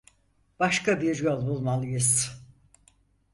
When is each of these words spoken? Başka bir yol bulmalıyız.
Başka 0.59 1.01
bir 1.01 1.19
yol 1.23 1.47
bulmalıyız. 1.47 2.41